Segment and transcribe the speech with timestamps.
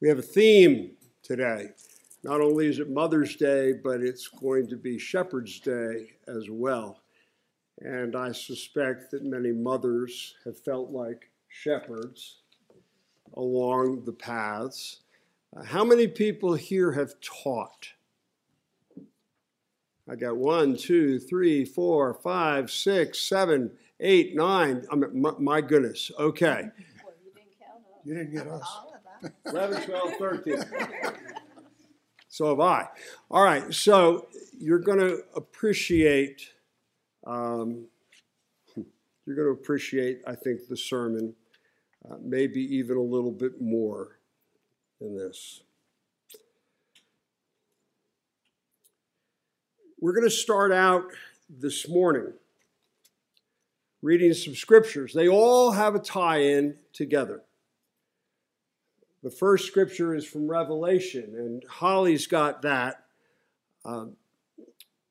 [0.00, 0.92] We have a theme
[1.22, 1.68] today.
[2.22, 7.00] Not only is it Mother's Day, but it's going to be Shepherd's Day as well.
[7.80, 12.38] And I suspect that many mothers have felt like shepherds
[13.34, 15.00] along the paths.
[15.56, 17.88] Uh, how many people here have taught?
[20.10, 23.70] I got one, two, three, four, five, six, seven,
[24.00, 24.86] eight, nine.
[24.90, 26.10] I mean, my, my goodness.
[26.18, 26.68] Okay.
[27.04, 28.00] Well, you didn't count us.
[28.04, 28.78] You didn't get us.
[29.46, 29.86] All of us.
[29.86, 30.64] 11, 12, 13.
[32.28, 32.88] So have I.
[33.30, 34.26] All right, so
[34.58, 36.42] you're going to appreciate,
[37.26, 37.86] um,
[39.24, 41.34] you're going to appreciate, I think, the sermon,
[42.10, 44.18] uh, maybe even a little bit more
[45.00, 45.62] than this.
[50.00, 51.04] We're going to start out
[51.48, 52.32] this morning
[54.02, 55.14] reading some scriptures.
[55.14, 57.42] They all have a tie in together.
[59.24, 63.06] The first scripture is from Revelation, and Holly's got that.
[63.82, 64.16] Um,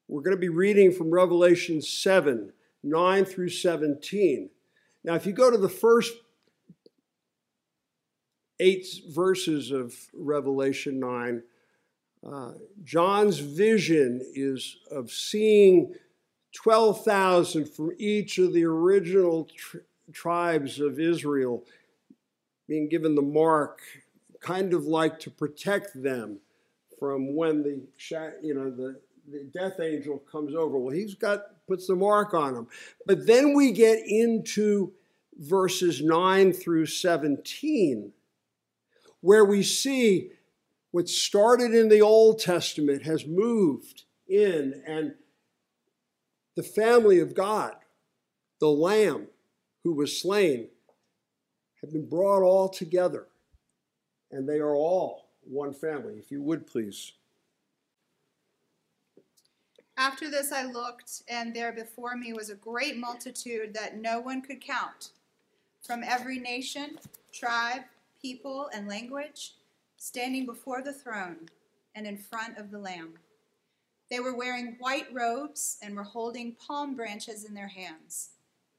[0.07, 2.53] we're going to be reading from Revelation 7
[2.83, 4.51] 9 through 17.
[5.03, 6.13] Now, if you go to the first
[8.59, 11.41] eight verses of Revelation 9,
[12.31, 12.51] uh,
[12.83, 15.95] John's vision is of seeing
[16.53, 19.77] 12,000 from each of the original tr-
[20.11, 21.63] tribes of Israel
[22.67, 23.81] being given the mark,
[24.43, 26.39] kind of like to protect them
[26.99, 27.81] from when the
[28.41, 28.99] you know the,
[29.31, 30.77] the death angel comes over.
[30.77, 32.67] Well, he's got puts the mark on him.
[33.05, 34.93] But then we get into
[35.39, 38.11] verses 9 through 17,
[39.21, 40.31] where we see
[40.91, 45.15] what started in the Old Testament has moved in, and
[46.55, 47.73] the family of God,
[48.59, 49.27] the Lamb
[49.83, 50.67] who was slain,
[51.81, 53.27] have been brought all together,
[54.33, 56.15] and they are all one family.
[56.17, 57.13] If you would please.
[59.95, 64.41] After this I looked, and there before me was a great multitude that no one
[64.41, 65.11] could count,
[65.81, 66.97] from every nation,
[67.31, 67.83] tribe,
[68.19, 69.53] people, and language,
[69.97, 71.47] standing before the throne
[71.93, 73.13] and in front of the Lamb.
[74.09, 78.29] They were wearing white robes and were holding palm branches in their hands.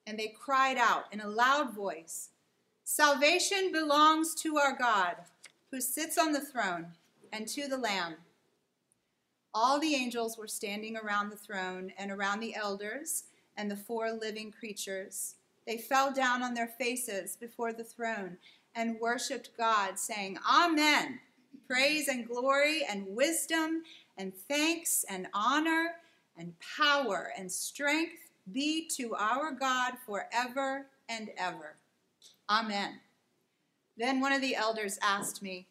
[0.07, 2.31] And they cried out in a loud voice
[2.87, 5.17] Salvation belongs to our God,
[5.75, 6.87] who sits on the throne,
[7.33, 8.15] and to the Lamb.
[9.53, 13.25] All the angels were standing around the throne and around the elders
[13.57, 15.35] and the four living creatures.
[15.67, 18.37] They fell down on their faces before the throne
[18.77, 21.19] and worshiped God, saying, Amen.
[21.67, 23.83] Praise and glory and wisdom
[24.17, 25.95] and thanks and honor
[26.39, 31.75] and power and strength be to our God forever and ever.
[32.49, 33.01] Amen.
[33.97, 35.67] Then one of the elders asked me,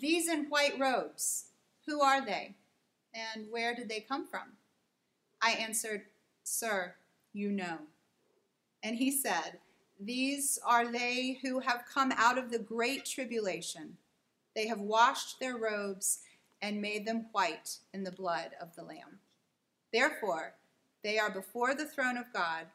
[0.00, 1.46] These in white robes,
[1.86, 2.54] who are they?
[3.14, 4.52] And where did they come from?
[5.40, 6.02] I answered,
[6.42, 6.94] Sir,
[7.32, 7.78] you know.
[8.82, 9.58] And he said,
[10.00, 13.96] These are they who have come out of the great tribulation.
[14.54, 16.20] They have washed their robes
[16.60, 19.18] and made them white in the blood of the Lamb.
[19.92, 20.54] Therefore,
[21.02, 22.66] they are before the throne of God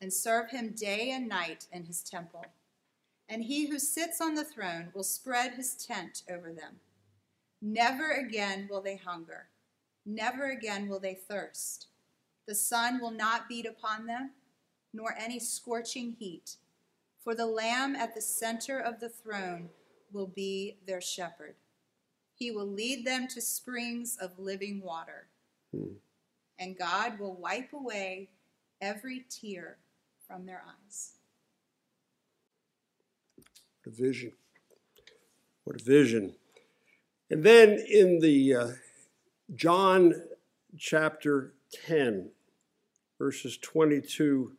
[0.00, 2.44] and serve him day and night in his temple.
[3.28, 6.76] And he who sits on the throne will spread his tent over them.
[7.60, 9.48] Never again will they hunger,
[10.04, 11.88] never again will they thirst.
[12.46, 14.30] The sun will not beat upon them,
[14.92, 16.56] nor any scorching heat.
[17.24, 19.70] For the Lamb at the center of the throne
[20.12, 21.56] will be their shepherd.
[22.36, 25.26] He will lead them to springs of living water.
[25.74, 25.94] Hmm.
[26.58, 28.28] And God will wipe away
[28.80, 29.78] every tear
[30.26, 31.14] from their eyes.
[33.86, 34.32] What a vision.
[35.62, 36.34] What a vision.
[37.30, 38.68] And then in the uh,
[39.54, 40.12] John
[40.76, 41.54] chapter
[41.86, 42.30] 10,
[43.16, 44.56] verses 22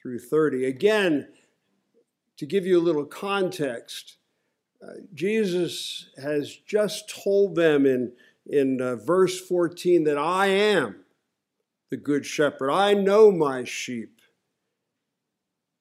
[0.00, 1.26] through 30, again,
[2.36, 4.18] to give you a little context,
[4.80, 8.12] uh, Jesus has just told them in,
[8.46, 11.04] in uh, verse 14 that I am
[11.90, 12.70] the good shepherd.
[12.70, 14.20] I know my sheep,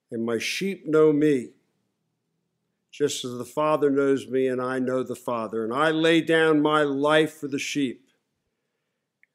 [0.09, 1.49] and my sheep know me
[2.91, 5.63] just as the Father knows me and I know the Father.
[5.63, 8.05] And I lay down my life for the sheep.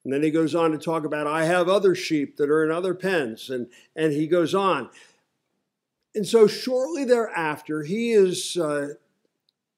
[0.05, 2.70] And then he goes on to talk about, I have other sheep that are in
[2.70, 3.50] other pens.
[3.50, 4.91] And, and he goes on.
[6.14, 8.91] And so shortly thereafter, he is uh,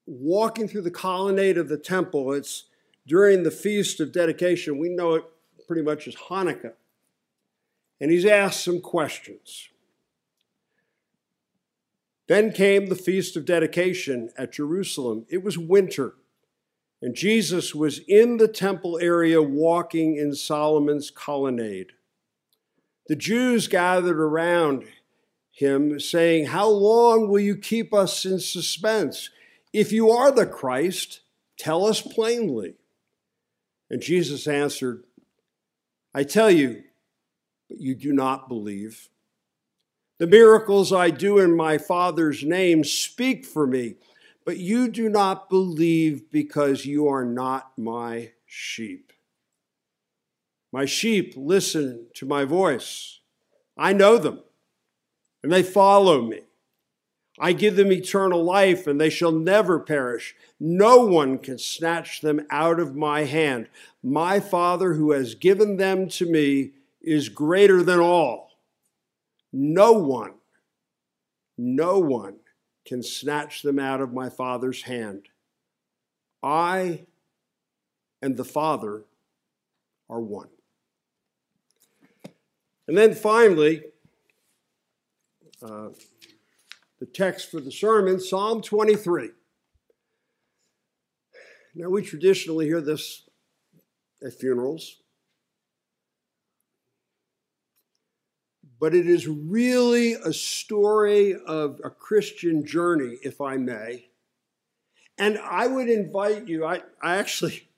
[0.07, 2.33] walking through the colonnade of the temple.
[2.33, 2.65] It's
[3.07, 4.79] during the Feast of Dedication.
[4.79, 5.25] We know it
[5.67, 6.75] pretty much as Hanukkah.
[8.01, 9.71] And he's asked some questions.
[12.29, 15.25] Then came the Feast of Dedication at Jerusalem.
[15.29, 16.15] It was winter,
[17.01, 21.93] And Jesus was in the temple area walking in Solomon's colonnade.
[23.07, 24.85] The Jews gathered around
[25.53, 29.31] him, saying, How long will you keep us in suspense?
[29.73, 31.21] If you are the Christ,
[31.57, 32.75] tell us plainly.
[33.89, 35.05] And Jesus answered,
[36.15, 36.83] I tell you,
[37.69, 39.09] but you do not believe.
[40.19, 43.95] The miracles I do in my Father's name speak for me,
[44.45, 49.13] but you do not believe because you are not my sheep.
[50.73, 53.21] My sheep listen to my voice.
[53.77, 54.41] I know them,
[55.45, 56.41] and they follow me.
[57.39, 60.35] I give them eternal life, and they shall never perish.
[60.59, 63.69] No one can snatch them out of my hand.
[64.03, 68.48] My Father, who has given them to me, is greater than all
[69.53, 70.35] no one,
[71.57, 72.37] no one
[72.87, 75.29] can snatch them out of my Father's hand.
[76.43, 77.07] I
[78.23, 79.05] and the Father
[80.09, 80.49] are one.
[82.87, 83.83] And then finally,
[85.63, 85.91] uh,
[86.99, 89.31] the text for the sermon, Psalm 23.
[91.75, 93.29] Now, we traditionally hear this
[94.25, 94.97] at funerals.
[98.81, 104.07] But it is really a story of a Christian journey, if I may.
[105.19, 107.69] And I would invite you, I, I actually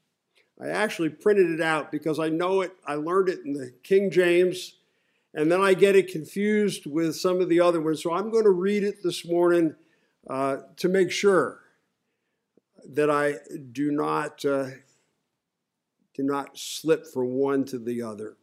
[0.62, 4.10] I actually printed it out because I know it, I learned it in the King
[4.10, 4.74] James,
[5.32, 8.02] and then I get it confused with some of the other ones.
[8.02, 9.74] So I'm going to read it this morning
[10.28, 11.60] uh, to make sure
[12.92, 13.36] that I
[13.72, 14.66] do not uh,
[16.12, 18.36] do not slip from one to the other.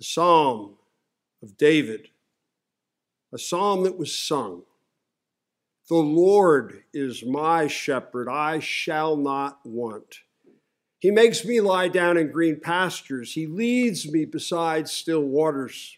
[0.00, 0.76] A psalm
[1.42, 2.08] of David,
[3.32, 4.62] a psalm that was sung.
[5.88, 10.20] The Lord is my shepherd, I shall not want.
[11.00, 13.32] He makes me lie down in green pastures.
[13.32, 15.96] He leads me beside still waters.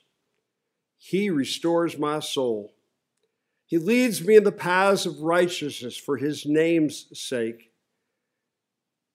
[0.96, 2.72] He restores my soul.
[3.66, 7.71] He leads me in the paths of righteousness for his name's sake.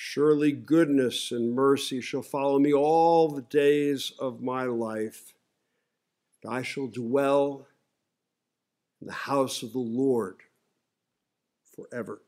[0.00, 5.34] Surely goodness and mercy shall follow me all the days of my life.
[6.40, 7.66] And I shall dwell
[9.00, 10.36] in the house of the Lord
[11.74, 12.22] forever.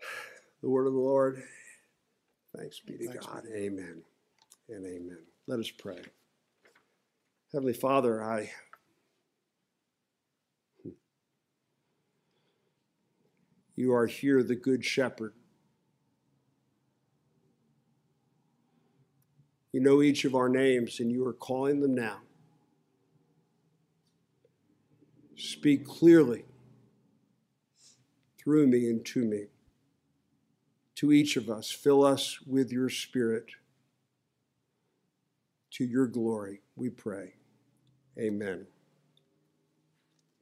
[0.60, 1.40] The word of the Lord.
[2.56, 3.44] Thanks be to Thanks God.
[3.44, 3.52] Be.
[3.52, 4.02] Amen
[4.68, 5.18] and amen.
[5.46, 6.00] Let us pray.
[7.52, 8.50] Heavenly Father, I
[13.76, 15.34] you are here, the good shepherd.
[19.76, 22.20] You know each of our names, and you are calling them now.
[25.36, 26.46] Speak clearly
[28.38, 29.48] through me and to me.
[30.94, 33.50] To each of us, fill us with your Spirit.
[35.72, 37.34] To your glory, we pray.
[38.18, 38.66] Amen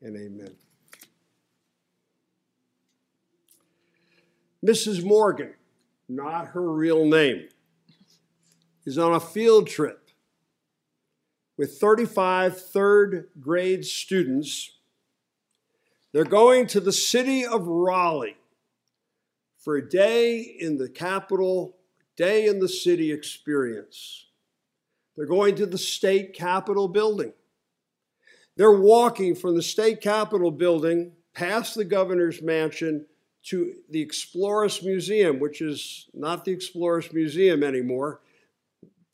[0.00, 0.54] and amen.
[4.64, 5.04] Mrs.
[5.04, 5.54] Morgan,
[6.08, 7.48] not her real name
[8.86, 10.10] is on a field trip
[11.56, 14.72] with 35 third grade students.
[16.12, 18.36] They're going to the city of Raleigh
[19.58, 21.76] for a day in the capital,
[22.16, 24.26] day in the city experience.
[25.16, 27.32] They're going to the state capitol building.
[28.56, 33.06] They're walking from the state capitol building past the governor's mansion
[33.44, 38.20] to the Exploris Museum, which is not the Exploris Museum anymore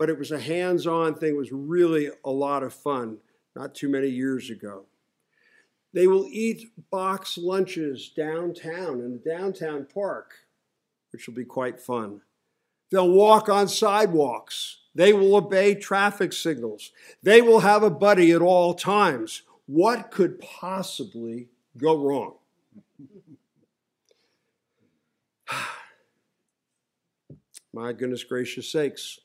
[0.00, 1.34] but it was a hands on thing.
[1.34, 3.18] It was really a lot of fun
[3.54, 4.86] not too many years ago.
[5.92, 10.32] They will eat box lunches downtown in the downtown park,
[11.12, 12.22] which will be quite fun.
[12.90, 14.78] They'll walk on sidewalks.
[14.94, 16.92] They will obey traffic signals.
[17.22, 19.42] They will have a buddy at all times.
[19.66, 22.36] What could possibly go wrong?
[27.74, 29.18] My goodness gracious sakes.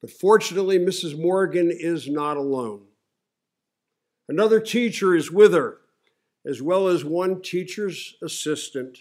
[0.00, 1.20] But fortunately, Mrs.
[1.20, 2.86] Morgan is not alone.
[4.28, 5.78] Another teacher is with her,
[6.46, 8.98] as well as one teacher's assistant.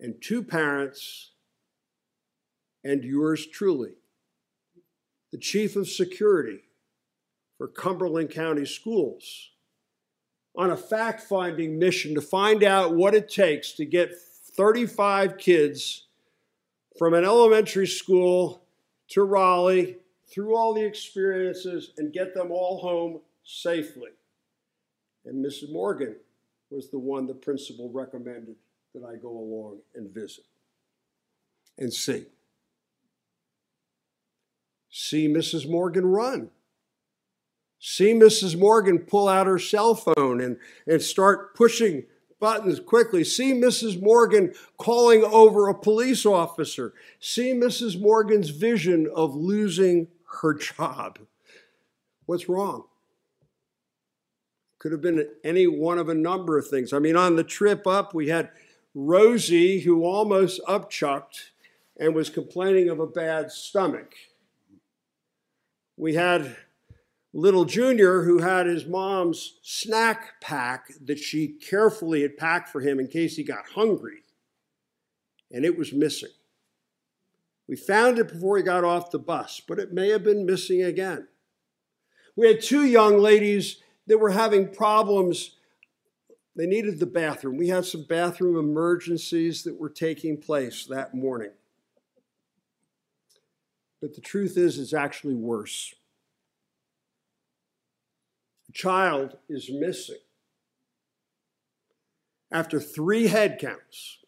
[0.00, 1.30] and two parents
[2.82, 3.92] and yours truly,
[5.30, 6.58] the chief of security
[7.56, 9.50] for Cumberland County Schools,
[10.56, 14.12] on a fact finding mission to find out what it takes to get
[14.56, 16.08] 35 kids
[16.98, 18.64] from an elementary school
[19.12, 24.10] to Raleigh through all the experiences and get them all home safely.
[25.24, 25.70] And Mrs.
[25.70, 26.16] Morgan
[26.70, 28.56] was the one the principal recommended
[28.94, 30.44] that I go along and visit
[31.78, 32.24] and see.
[34.90, 35.68] See Mrs.
[35.68, 36.50] Morgan run.
[37.78, 38.58] See Mrs.
[38.58, 42.04] Morgan pull out her cell phone and, and start pushing
[42.42, 43.22] buttons quickly.
[43.22, 44.02] See Mrs.
[44.02, 46.92] Morgan calling over a police officer.
[47.20, 48.00] See Mrs.
[48.00, 50.08] Morgan's vision of losing
[50.40, 51.20] her job.
[52.26, 52.86] What's wrong?
[54.80, 56.92] Could have been any one of a number of things.
[56.92, 58.50] I mean, on the trip up, we had
[58.92, 61.50] Rosie, who almost upchucked
[61.96, 64.14] and was complaining of a bad stomach.
[65.96, 66.56] We had
[67.32, 73.00] little Junior, who had his mom's snack pack that she carefully had packed for him
[73.00, 74.22] in case he got hungry,
[75.50, 76.30] and it was missing.
[77.68, 80.82] We found it before he got off the bus, but it may have been missing
[80.82, 81.28] again.
[82.36, 85.56] We had two young ladies that were having problems.
[86.56, 87.56] They needed the bathroom.
[87.56, 91.52] We had some bathroom emergencies that were taking place that morning.
[94.00, 95.94] But the truth is, it's actually worse.
[98.72, 100.16] Child is missing.
[102.50, 104.18] After three head counts,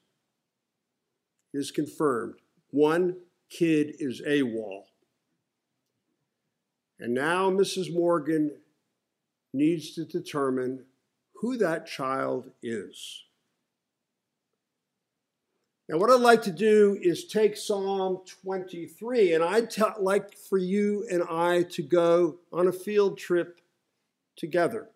[1.54, 2.34] is confirmed
[2.70, 3.16] one
[3.48, 4.82] kid is AWOL.
[6.98, 7.94] And now Mrs.
[7.94, 8.50] Morgan
[9.52, 10.84] needs to determine
[11.36, 13.22] who that child is.
[15.88, 19.68] Now, what I'd like to do is take Psalm 23, and I'd
[20.00, 23.60] like for you and I to go on a field trip
[24.36, 24.88] together.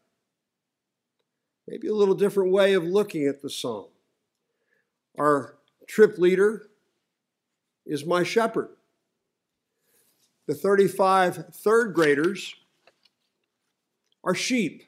[1.66, 3.88] Maybe a little different way of looking at the psalm.
[5.18, 6.68] Our trip leader
[7.84, 8.70] is my shepherd.
[10.46, 12.54] The 35 third graders
[14.24, 14.84] are sheep.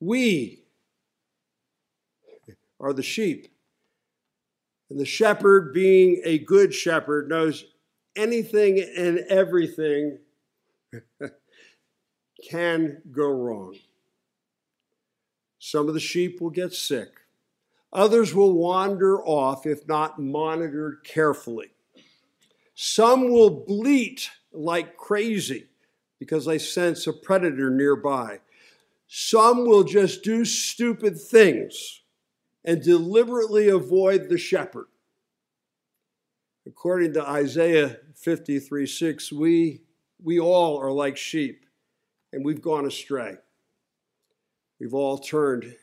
[0.00, 0.62] We
[2.78, 3.48] are the sheep.
[4.90, 7.64] And the shepherd, being a good shepherd, knows
[8.14, 10.18] anything and everything
[12.48, 13.76] can go wrong.
[15.58, 17.08] Some of the sheep will get sick.
[17.92, 21.70] Others will wander off if not monitored carefully.
[22.74, 25.68] Some will bleat like crazy
[26.18, 28.40] because they sense a predator nearby.
[29.06, 32.00] Some will just do stupid things
[32.64, 34.86] and deliberately avoid the shepherd.
[36.66, 39.82] According to Isaiah 53 6, we,
[40.22, 41.63] we all are like sheep
[42.34, 43.36] and we've gone astray.
[44.80, 45.76] We've all turned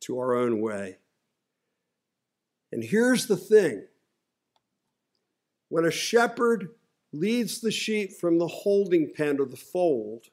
[0.00, 0.96] to our own way.
[2.72, 3.84] And here's the thing
[5.68, 6.70] when a shepherd
[7.12, 10.24] leads the sheep from the holding pen to the fold,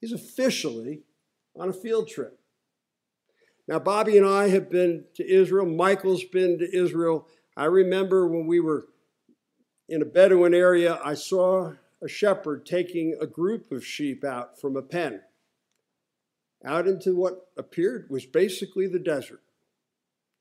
[0.00, 1.02] he's officially
[1.54, 2.40] on a field trip.
[3.68, 5.66] Now, Bobby and I have been to Israel.
[5.66, 7.28] Michael's been to Israel.
[7.56, 8.86] I remember when we were
[9.86, 14.76] in a Bedouin area, I saw a shepherd taking a group of sheep out from
[14.76, 15.20] a pen
[16.64, 19.42] out into what appeared was basically the desert.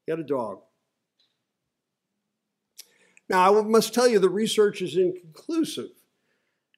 [0.05, 0.61] He had a dog.
[3.29, 5.91] Now, I must tell you, the research is inconclusive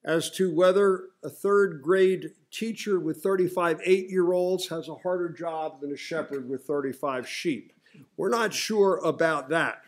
[0.04, 5.30] as to whether a third grade teacher with 35 eight year olds has a harder
[5.30, 7.72] job than a shepherd with 35 sheep.
[8.18, 9.82] We're not sure about that.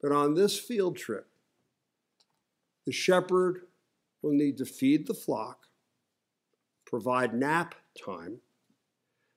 [0.00, 1.26] But on this field trip,
[2.86, 3.62] the shepherd
[4.22, 5.66] will need to feed the flock,
[6.86, 8.38] provide nap time,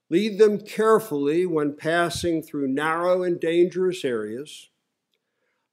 [0.09, 4.69] lead them carefully when passing through narrow and dangerous areas,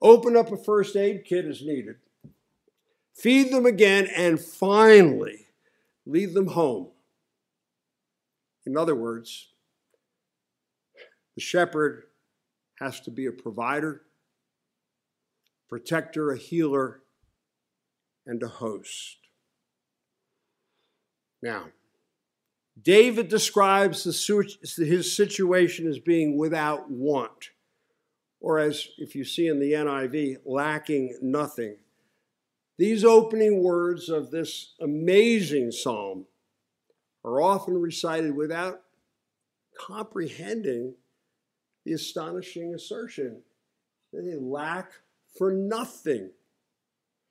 [0.03, 1.97] open up a first aid kit as needed,
[3.15, 5.47] feed them again, and finally
[6.07, 6.89] lead them home.
[8.67, 9.49] In other words,
[11.35, 12.05] the shepherd
[12.79, 14.03] has to be a provider,
[15.69, 17.03] protector, a healer,
[18.27, 19.19] and a host.
[21.43, 21.67] Now,
[22.81, 27.51] David describes his situation as being without want,
[28.41, 31.77] or as if you see in the NIV, lacking nothing.
[32.77, 36.27] These opening words of this amazing psalm
[37.25, 38.81] are often recited without
[39.79, 40.95] comprehending
[41.85, 43.43] the astonishing assertion
[44.13, 44.93] that they lack
[45.39, 46.31] for nothing.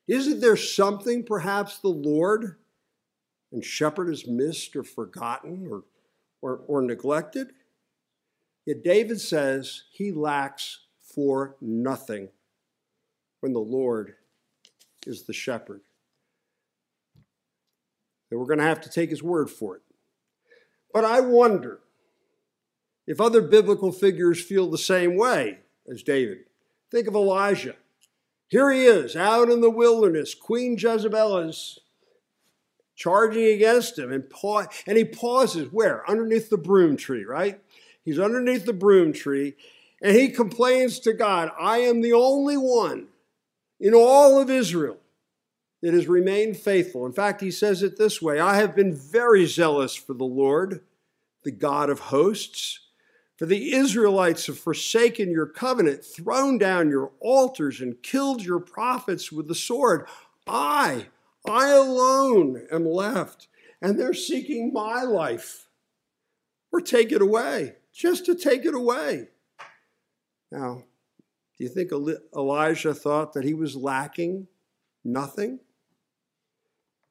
[0.07, 2.57] Isn't there something perhaps the Lord
[3.51, 5.83] and shepherd has missed or forgotten or,
[6.41, 7.53] or, or neglected?
[8.65, 10.79] Yet David says he lacks
[11.13, 12.29] for nothing
[13.41, 14.15] when the Lord
[15.05, 15.81] is the shepherd.
[18.31, 19.81] And we're going to have to take his word for it.
[20.93, 21.79] But I wonder
[23.05, 25.59] if other biblical figures feel the same way
[25.91, 26.39] as David.
[26.89, 27.75] Think of Elijah.
[28.53, 30.35] Here he is out in the wilderness.
[30.35, 31.79] Queen Jezebel is
[32.95, 36.07] charging against him, and, pa- and he pauses where?
[36.07, 37.59] Underneath the broom tree, right?
[38.05, 39.55] He's underneath the broom tree,
[40.03, 43.07] and he complains to God, I am the only one
[43.79, 44.97] in all of Israel
[45.81, 47.07] that has remained faithful.
[47.07, 50.81] In fact, he says it this way I have been very zealous for the Lord,
[51.41, 52.81] the God of hosts.
[53.37, 59.31] For the Israelites have forsaken your covenant, thrown down your altars, and killed your prophets
[59.31, 60.07] with the sword.
[60.45, 61.07] I,
[61.47, 63.47] I alone am left,
[63.81, 65.67] and they're seeking my life.
[66.71, 69.29] Or take it away, just to take it away.
[70.51, 70.83] Now,
[71.57, 71.91] do you think
[72.35, 74.47] Elijah thought that he was lacking
[75.03, 75.59] nothing?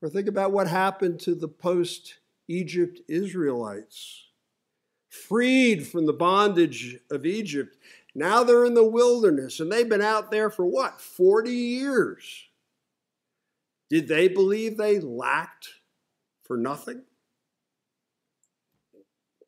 [0.00, 4.31] Or think about what happened to the post Egypt Israelites
[5.12, 7.76] freed from the bondage of Egypt.
[8.14, 11.00] Now they're in the wilderness and they've been out there for what?
[11.00, 12.48] 40 years.
[13.90, 15.68] Did they believe they lacked
[16.44, 17.02] for nothing?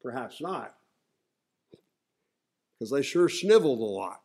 [0.03, 0.75] Perhaps not,
[2.79, 4.21] because they sure sniveled a lot.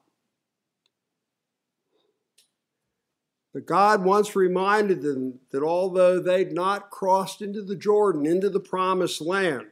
[3.54, 8.60] But God once reminded them that although they'd not crossed into the Jordan, into the
[8.60, 9.72] promised land,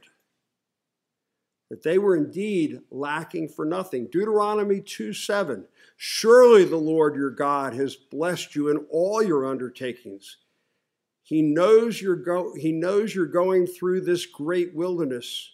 [1.70, 4.08] that they were indeed lacking for nothing.
[4.12, 5.66] Deuteronomy 2 7.
[5.98, 10.38] Surely the Lord your God has blessed you in all your undertakings.
[11.24, 15.52] He knows you're, go- he knows you're going through this great wilderness.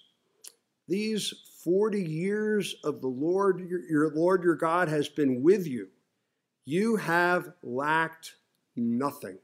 [0.88, 5.88] These 40 years of the Lord, your, your Lord your God has been with you.
[6.66, 8.36] You have lacked
[8.76, 9.40] nothing.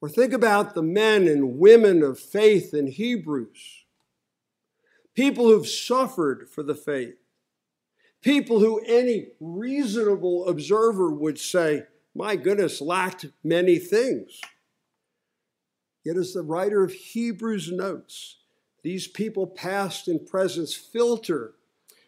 [0.00, 3.79] Or think about the men and women of faith in Hebrews
[5.14, 7.16] people who've suffered for the faith,
[8.22, 14.40] people who any reasonable observer would say, my goodness, lacked many things.
[16.04, 18.38] Yet, as the writer of Hebrews notes,
[18.82, 21.54] these people, past and present, filter,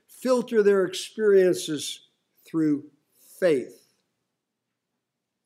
[0.09, 2.09] filter their experiences
[2.47, 2.85] through
[3.39, 3.89] faith.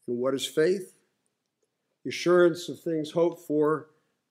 [0.07, 0.95] And what is faith?
[2.05, 3.89] The assurance of things hoped for,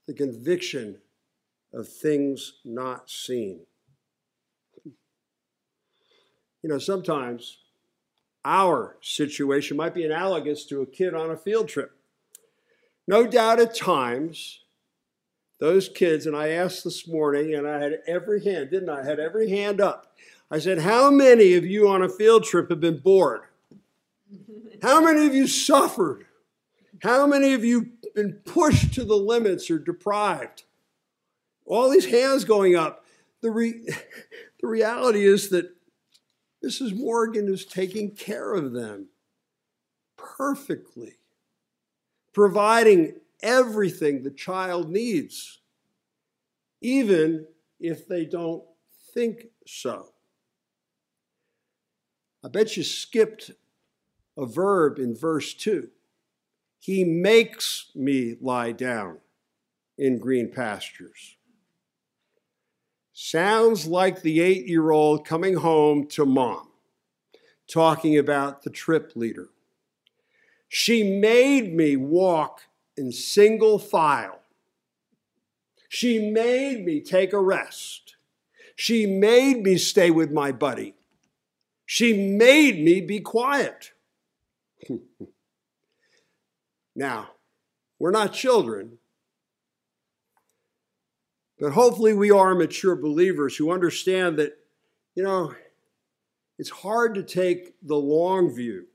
[0.07, 0.99] the conviction
[1.75, 3.59] of things not seen.
[6.63, 7.59] You know, sometimes
[8.43, 11.91] our situation might be analogous to a kid on a field trip.
[13.07, 14.61] No doubt at times,
[15.59, 19.01] those kids, and I asked this morning, and I had every hand, didn't I?
[19.01, 20.15] I had every hand up.
[20.49, 23.41] I said, How many of you on a field trip have been bored?
[24.81, 26.25] How many of you suffered?
[27.03, 30.63] How many of you been pushed to the limits or deprived?
[31.65, 33.05] All these hands going up.
[33.41, 33.87] The, re-
[34.61, 35.71] the reality is that
[36.63, 36.95] Mrs.
[36.95, 39.09] Morgan is taking care of them
[40.17, 41.17] perfectly,
[42.33, 45.59] providing everything the child needs,
[46.81, 47.45] even
[47.79, 48.63] if they don't
[49.13, 50.07] think so.
[52.43, 53.51] I bet you skipped
[54.37, 55.89] a verb in verse 2.
[56.79, 59.17] He makes me lie down
[59.97, 61.34] in green pastures.
[63.17, 66.67] Sounds like the eight year old coming home to mom,
[67.65, 69.47] talking about the trip leader.
[70.67, 72.63] She made me walk
[72.97, 74.41] in single file.
[75.87, 78.17] She made me take a rest.
[78.75, 80.95] She made me stay with my buddy.
[81.85, 83.93] She made me be quiet.
[86.97, 87.29] now,
[87.97, 88.97] we're not children,
[91.65, 94.55] but hopefully, we are mature believers who understand that,
[95.15, 95.55] you know,
[96.59, 98.85] it's hard to take the long view,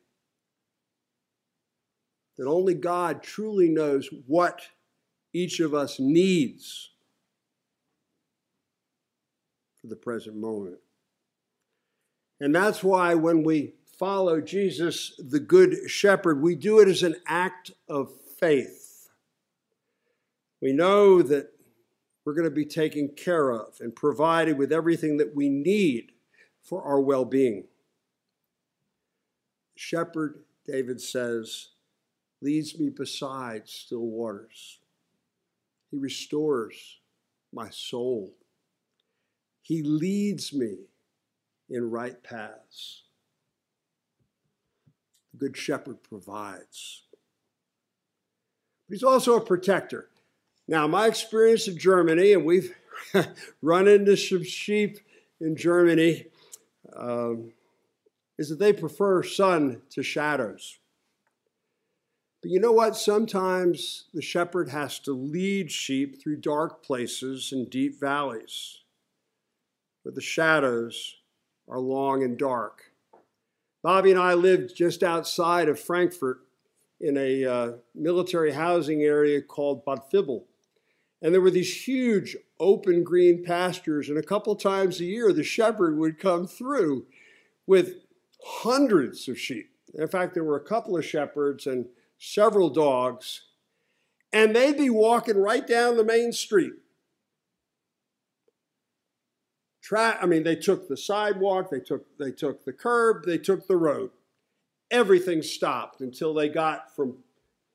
[2.39, 4.63] that only God truly knows what
[5.33, 6.91] each of us needs
[9.81, 10.79] for the present moment.
[12.39, 17.17] And that's why when we follow Jesus, the Good Shepherd, we do it as an
[17.27, 19.09] act of faith.
[20.63, 21.53] We know that
[22.31, 26.13] we're going to be taken care of and provided with everything that we need
[26.63, 27.65] for our well being.
[29.75, 31.71] Shepherd, David says,
[32.41, 34.79] leads me beside still waters.
[35.91, 37.01] He restores
[37.53, 38.37] my soul.
[39.61, 40.77] He leads me
[41.69, 43.03] in right paths.
[45.33, 47.03] The Good Shepherd provides.
[48.89, 50.11] But he's also a protector.
[50.71, 52.73] Now, my experience in Germany, and we've
[53.61, 55.01] run into some sheep
[55.41, 56.27] in Germany,
[56.97, 57.51] um,
[58.39, 60.79] is that they prefer sun to shadows.
[62.41, 62.97] But you know what?
[62.97, 68.85] Sometimes the shepherd has to lead sheep through dark places and deep valleys
[70.05, 71.17] where the shadows
[71.69, 72.93] are long and dark.
[73.83, 76.43] Bobby and I lived just outside of Frankfurt
[77.01, 80.45] in a uh, military housing area called Bad Vilbel.
[81.23, 85.45] And there were these huge open green pastures, and a couple times a year the
[85.45, 87.07] shepherd would come through
[87.67, 87.97] with
[88.43, 89.71] hundreds of sheep.
[89.95, 91.87] In fact, there were a couple of shepherds and
[92.19, 93.43] several dogs,
[94.33, 96.73] and they'd be walking right down the main street.
[99.83, 103.67] Tra- I mean, they took the sidewalk, they took, they took the curb, they took
[103.67, 104.11] the road.
[104.91, 107.19] Everything stopped until they got from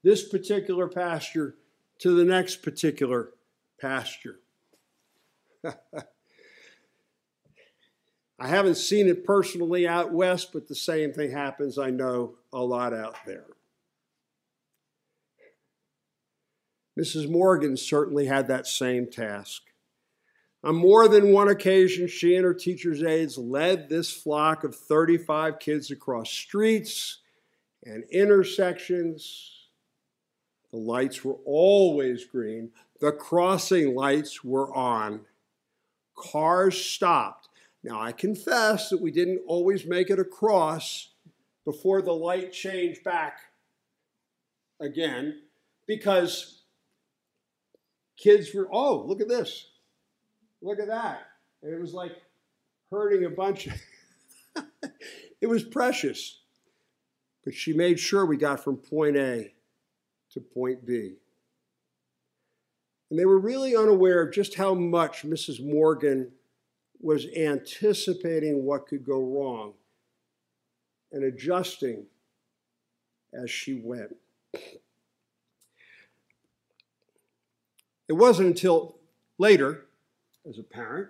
[0.04, 1.56] this particular pasture
[2.00, 3.30] to the next particular
[3.80, 4.40] pasture.
[8.38, 12.62] I haven't seen it personally out west, but the same thing happens, I know, a
[12.62, 13.46] lot out there.
[17.00, 17.30] Mrs.
[17.30, 19.64] Morgan certainly had that same task.
[20.64, 25.60] On more than one occasion, she and her teacher's aides led this flock of 35
[25.60, 27.20] kids across streets
[27.84, 29.68] and intersections.
[30.72, 35.22] The lights were always green, the crossing lights were on.
[36.16, 37.50] Cars stopped.
[37.84, 41.10] Now, I confess that we didn't always make it across
[41.66, 43.40] before the light changed back
[44.80, 45.42] again
[45.86, 46.62] because
[48.18, 49.68] kids were, oh, look at this.
[50.62, 51.28] Look at that.
[51.62, 52.14] And it was like
[52.90, 53.68] hurting a bunch.
[55.42, 56.40] it was precious.
[57.44, 59.54] But she made sure we got from point A
[60.32, 61.18] to point B.
[63.10, 65.64] And they were really unaware of just how much Mrs.
[65.64, 66.32] Morgan
[67.00, 69.74] was anticipating what could go wrong
[71.12, 72.06] and adjusting
[73.34, 74.16] as she went.
[78.08, 78.98] It wasn't until
[79.38, 79.86] later,
[80.48, 81.10] as a parent,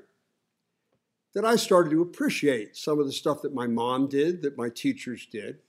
[1.33, 4.69] that I started to appreciate some of the stuff that my mom did, that my
[4.69, 5.59] teachers did,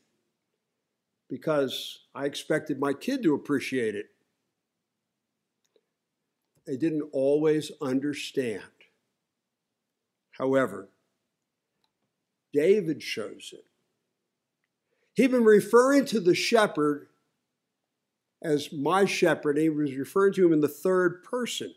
[1.28, 4.06] because I expected my kid to appreciate it.
[6.66, 8.62] They didn't always understand.
[10.32, 10.88] However,
[12.52, 13.64] David shows it.
[15.14, 17.08] He'd been referring to the shepherd
[18.42, 19.56] as my shepherd.
[19.56, 21.74] He was referring to him in the third person,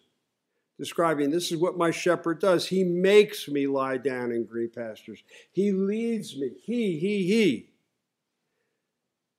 [0.77, 2.67] describing this is what my shepherd does.
[2.67, 6.51] He makes me lie down in green pastures, he leads me.
[6.61, 7.69] He, he, he.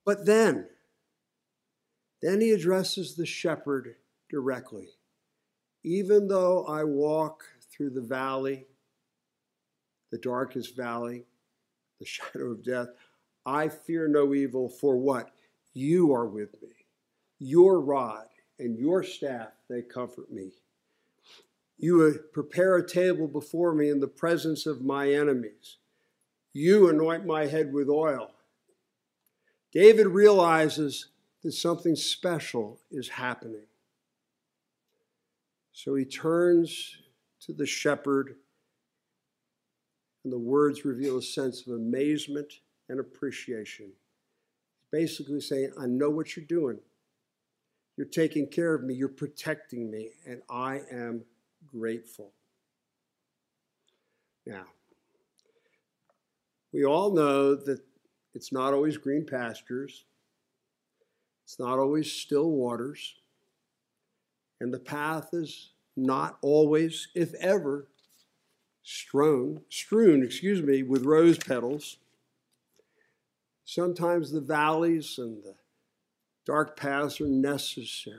[0.06, 0.66] But then,
[2.22, 3.96] then he addresses the shepherd
[4.30, 4.88] directly.
[5.82, 8.66] Even though I walk through the valley,
[10.10, 11.24] the darkest valley,
[11.98, 12.88] the shadow of death,
[13.46, 15.30] I fear no evil, for what?
[15.72, 16.68] You are with me.
[17.38, 18.26] Your rod
[18.58, 20.52] and your staff, they comfort me.
[21.78, 25.78] You uh, prepare a table before me in the presence of my enemies.
[26.52, 28.32] You anoint my head with oil.
[29.72, 31.06] David realizes
[31.42, 33.69] that something special is happening.
[35.82, 36.98] So he turns
[37.46, 38.34] to the shepherd,
[40.22, 42.52] and the words reveal a sense of amazement
[42.90, 43.90] and appreciation.
[44.92, 46.80] Basically saying, I know what you're doing.
[47.96, 51.24] You're taking care of me, you're protecting me, and I am
[51.66, 52.32] grateful.
[54.46, 54.66] Now,
[56.74, 57.80] we all know that
[58.34, 60.04] it's not always green pastures,
[61.46, 63.14] it's not always still waters,
[64.60, 67.88] and the path is not always, if ever,
[68.82, 71.96] strewn, strewn, excuse me, with rose petals.
[73.64, 75.54] Sometimes the valleys and the
[76.46, 78.16] Dark paths are necessary.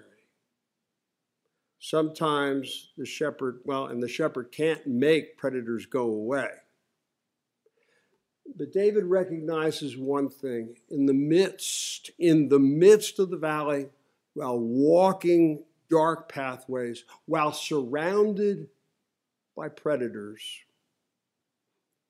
[1.79, 6.49] Sometimes the shepherd, well, and the shepherd can't make predators go away.
[8.55, 13.87] But David recognizes one thing in the midst, in the midst of the valley,
[14.33, 18.69] while walking dark pathways while surrounded
[19.55, 20.41] by predators,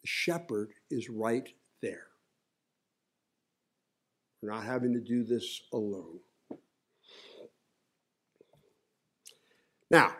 [0.02, 1.50] the shepherd is right
[1.82, 2.08] there.
[4.41, 6.20] We're not having to do this alone.
[9.89, 10.13] Now,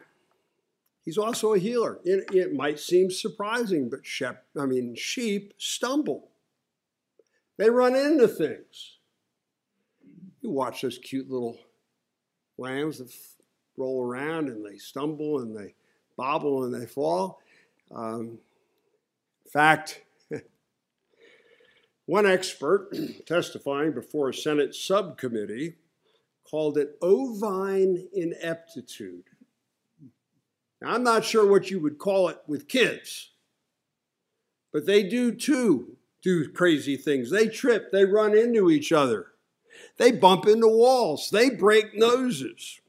[1.06, 2.00] he's also a healer.
[2.04, 6.30] It, it might seem surprising, but shep, I mean, sheep stumble.
[7.58, 8.98] They run into things.
[10.42, 11.58] You watch those cute little
[12.58, 13.12] lambs that
[13.82, 15.74] roll around and they stumble and they
[16.16, 17.42] bobble and they fall.
[17.94, 18.38] Um,
[19.46, 20.04] in fact,
[22.06, 25.76] one expert testifying before a Senate subcommittee
[26.50, 29.24] called it ovine ineptitude.
[30.82, 33.32] Now, I'm not sure what you would call it with kids,
[34.72, 37.32] but they do too do crazy things.
[37.32, 39.28] They trip, they run into each other,
[39.98, 42.81] they bump into walls, they break noses.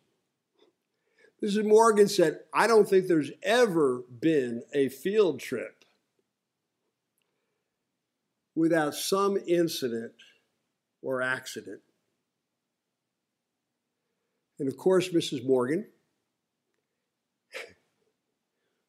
[1.42, 1.64] Mrs.
[1.64, 5.84] Morgan said, I don't think there's ever been a field trip
[8.54, 10.12] without some incident
[11.02, 11.80] or accident.
[14.58, 15.44] And of course, Mrs.
[15.44, 15.86] Morgan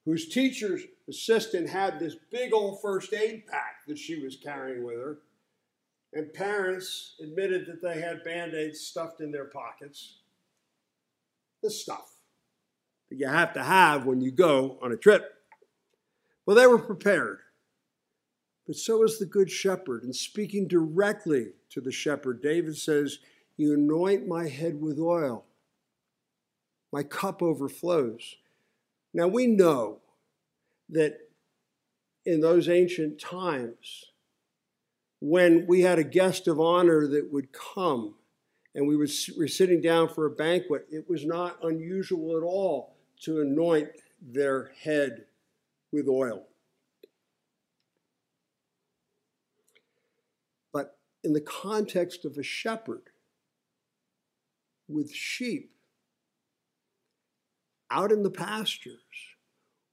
[0.05, 4.95] whose teacher's assistant had this big old first aid pack that she was carrying with
[4.95, 5.17] her.
[6.13, 10.19] And parents admitted that they had band aids stuffed in their pockets.
[11.61, 12.12] The stuff
[13.13, 15.35] that you have to have when you go on a trip.
[16.45, 17.39] Well, they were prepared.
[18.65, 20.03] But so is the Good Shepherd.
[20.03, 23.19] And speaking directly to the shepherd, David says,
[23.55, 25.45] You anoint my head with oil,
[26.91, 28.35] my cup overflows.
[29.13, 29.99] Now we know
[30.89, 31.19] that
[32.25, 34.05] in those ancient times,
[35.19, 38.15] when we had a guest of honor that would come
[38.73, 42.92] and we were sitting down for a banquet, it was not unusual at all
[43.23, 43.89] to anoint
[44.21, 45.25] their head
[45.91, 46.43] with oil.
[50.71, 53.03] But in the context of a shepherd
[54.87, 55.71] with sheep,
[57.89, 58.97] out in the pastures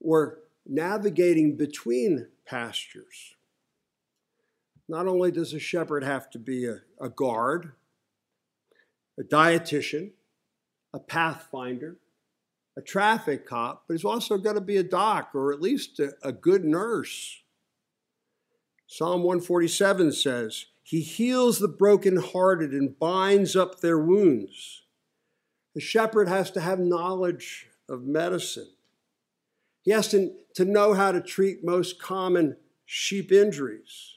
[0.00, 3.36] or navigating between pastures.
[4.88, 7.72] Not only does a shepherd have to be a, a guard,
[9.18, 10.10] a dietitian,
[10.92, 11.96] a pathfinder,
[12.76, 16.12] a traffic cop, but he's also got to be a doc or at least a,
[16.22, 17.42] a good nurse.
[18.86, 24.82] Psalm 147 says, He heals the brokenhearted and binds up their wounds.
[25.74, 28.70] The shepherd has to have knowledge of medicine.
[29.82, 34.14] He has to, to know how to treat most common sheep injuries.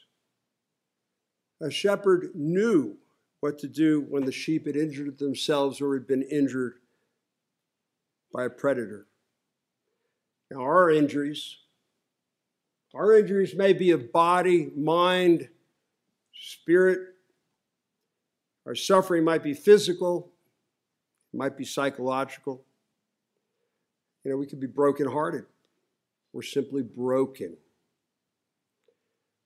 [1.62, 2.98] A shepherd knew
[3.40, 6.76] what to do when the sheep had injured themselves or had been injured
[8.34, 9.06] by a predator.
[10.50, 11.58] Now, our injuries,
[12.94, 15.48] our injuries may be of body, mind,
[16.34, 17.00] spirit.
[18.66, 20.32] Our suffering might be physical,
[21.34, 22.64] might be psychological.
[24.24, 25.46] You know, we could be brokenhearted.
[26.32, 27.58] We're simply broken.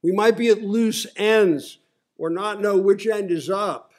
[0.01, 1.79] We might be at loose ends
[2.17, 3.91] or not know which end is up.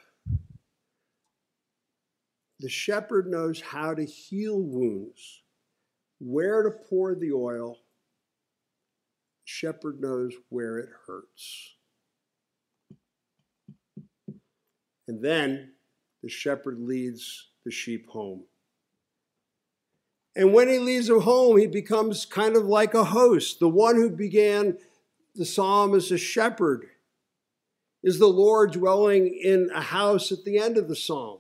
[2.60, 5.42] The shepherd knows how to heal wounds,
[6.18, 7.78] where to pour the oil.
[9.44, 11.76] Shepherd knows where it hurts.
[15.06, 15.72] And then
[16.22, 18.44] the shepherd leads the sheep home.
[20.34, 23.58] And when he leaves them home, he becomes kind of like a host.
[23.58, 24.78] The one who began
[25.34, 26.86] the psalm as a shepherd
[28.02, 31.38] is the Lord dwelling in a house at the end of the psalm.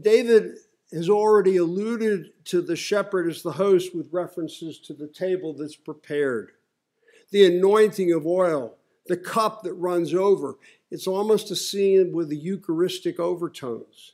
[0.00, 0.56] David
[0.92, 5.76] has already alluded to the shepherd as the host with references to the table that's
[5.76, 6.52] prepared,
[7.30, 10.56] the anointing of oil, the cup that runs over.
[10.90, 14.12] It's almost a scene with the Eucharistic overtones.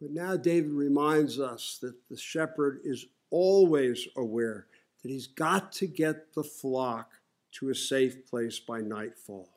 [0.00, 4.66] But now David reminds us that the shepherd is always aware
[5.02, 7.12] that he's got to get the flock
[7.52, 9.51] to a safe place by nightfall.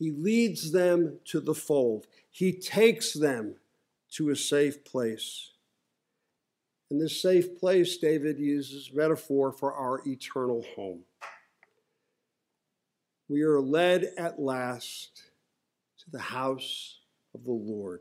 [0.00, 3.56] He leads them to the fold, he takes them
[4.12, 5.50] to a safe place.
[6.90, 11.02] And this safe place, David uses metaphor for our eternal home.
[13.28, 15.22] We are led at last
[15.98, 16.98] to the house
[17.32, 18.00] of the Lord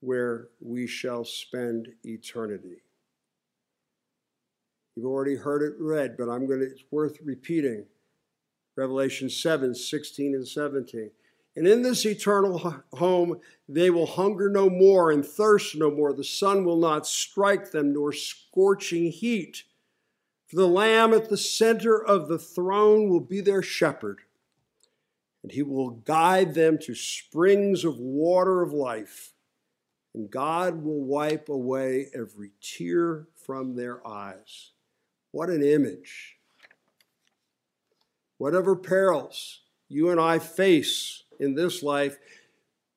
[0.00, 2.82] where we shall spend eternity.
[4.96, 7.84] You've already heard it read, but I'm going to, it's worth repeating.
[8.76, 11.10] Revelation 7 16 and 17.
[11.54, 16.12] And in this eternal home, they will hunger no more and thirst no more.
[16.12, 19.64] The sun will not strike them, nor scorching heat.
[20.46, 24.20] For the Lamb at the center of the throne will be their shepherd,
[25.42, 29.32] and he will guide them to springs of water of life.
[30.14, 34.72] And God will wipe away every tear from their eyes.
[35.30, 36.36] What an image!
[38.42, 42.18] Whatever perils you and I face, in this life,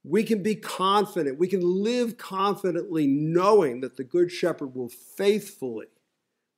[0.04, 1.38] we can be confident.
[1.38, 5.86] We can live confidently knowing that the Good Shepherd will faithfully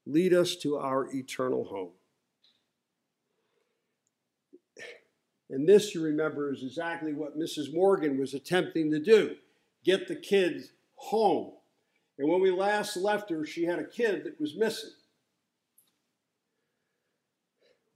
[0.06, 1.92] lead us to our eternal home.
[5.50, 7.74] And this, you remember, is exactly what Mrs.
[7.74, 9.36] Morgan was attempting to do
[9.84, 11.52] get the kids home.
[12.18, 14.92] And when we last left her, she had a kid that was missing.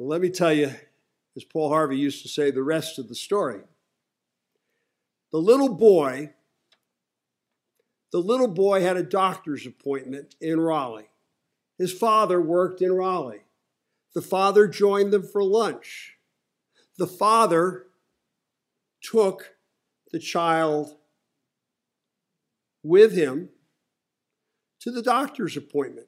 [0.02, 0.72] Well, let me tell you,
[1.38, 3.60] as Paul Harvey used to say, the rest of the story
[5.32, 6.34] the little boy,
[8.12, 11.12] the little boy had a doctor's appointment in Raleigh.
[11.78, 13.44] His father worked in Raleigh.
[14.16, 16.16] The father joined them for lunch.
[16.98, 17.86] The father
[19.04, 19.54] took
[20.12, 20.98] the child
[22.82, 23.50] with him
[24.80, 26.08] to the doctor's appointment.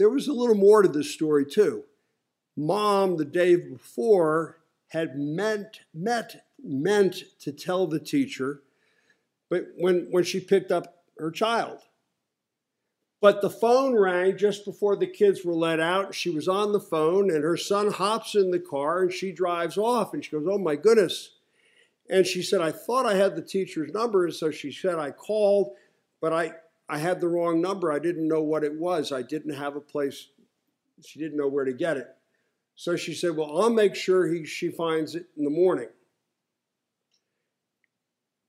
[0.00, 1.84] There was a little more to this story, too.
[2.56, 4.56] Mom, the day before,
[4.88, 8.62] had meant, met, meant to tell the teacher
[9.50, 11.80] but when, when she picked up her child.
[13.20, 16.14] But the phone rang just before the kids were let out.
[16.14, 19.76] She was on the phone, and her son hops in the car and she drives
[19.76, 20.14] off.
[20.14, 21.34] And she goes, Oh my goodness.
[22.08, 24.24] And she said, I thought I had the teacher's number.
[24.24, 25.74] And so she said, I called,
[26.22, 26.54] but I,
[26.90, 27.92] I had the wrong number.
[27.92, 29.12] I didn't know what it was.
[29.12, 30.26] I didn't have a place.
[31.00, 32.08] She didn't know where to get it.
[32.74, 35.88] So she said, Well, I'll make sure he, she finds it in the morning.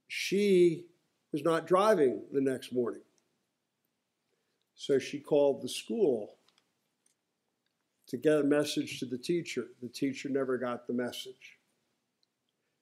[0.08, 0.88] She
[1.32, 3.04] was not driving the next morning.
[4.74, 6.38] So she called the school
[8.08, 9.68] to get a message to the teacher.
[9.84, 11.60] The teacher never got the message.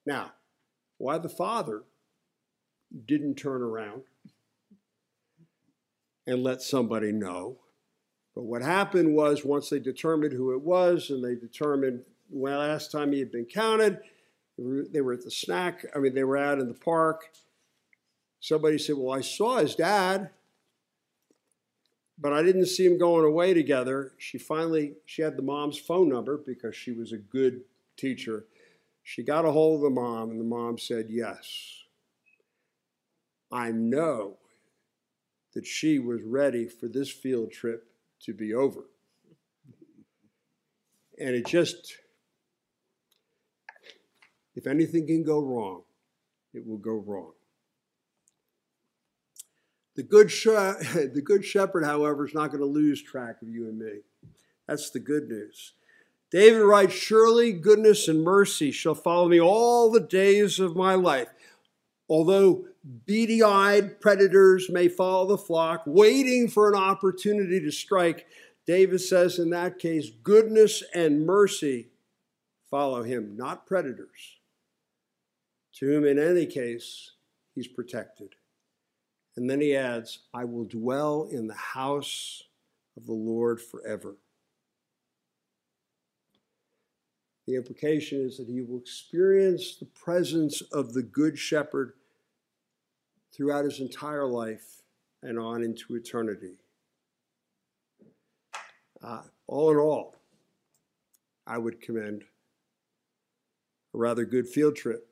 [0.06, 0.32] Now,
[0.96, 1.82] why the father
[3.06, 4.04] didn't turn around
[6.30, 7.56] and let somebody know
[8.34, 12.92] but what happened was once they determined who it was and they determined well, last
[12.92, 13.98] time he had been counted,
[14.56, 17.30] they were at the snack, I mean, they were out in the park.
[18.38, 20.30] Somebody said, Well, I saw his dad,
[22.18, 24.12] but I didn't see him going away together.
[24.18, 27.62] She finally, she had the mom's phone number because she was a good
[27.96, 28.44] teacher.
[29.02, 31.76] She got a hold of the mom, and the mom said, Yes.
[33.52, 34.39] I know
[35.54, 37.84] that she was ready for this field trip
[38.22, 38.84] to be over.
[41.18, 41.94] And it just,
[44.54, 45.82] if anything can go wrong,
[46.54, 47.32] it will go wrong.
[49.96, 53.68] The good, sh- the good shepherd, however, is not going to lose track of you
[53.68, 54.00] and me.
[54.66, 55.74] That's the good news.
[56.30, 61.28] David writes, Surely goodness and mercy shall follow me all the days of my life.
[62.10, 62.64] Although
[63.06, 68.26] beady eyed predators may follow the flock, waiting for an opportunity to strike,
[68.66, 71.90] David says in that case, goodness and mercy
[72.68, 74.38] follow him, not predators,
[75.74, 77.12] to whom in any case
[77.54, 78.34] he's protected.
[79.36, 82.42] And then he adds, I will dwell in the house
[82.96, 84.16] of the Lord forever.
[87.46, 91.92] The implication is that he will experience the presence of the Good Shepherd
[93.34, 94.82] throughout his entire life
[95.22, 96.56] and on into eternity.
[99.02, 100.16] Uh, all in all,
[101.46, 102.24] I would commend
[103.94, 105.08] a rather good field trip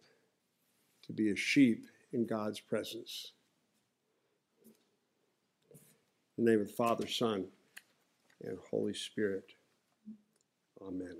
[1.06, 3.32] to be a sheep in God's presence.
[6.36, 7.46] In the name of the Father, Son,
[8.42, 9.52] and Holy Spirit.
[10.80, 11.16] Amen.